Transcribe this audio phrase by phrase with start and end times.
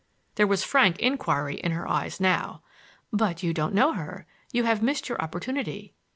[0.33, 2.63] There was frank inquiry in her eyes now.
[3.13, 5.93] "But you don't know her,—you have missed your opportunity."